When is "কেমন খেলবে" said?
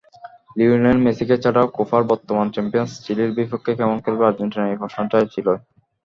3.79-4.23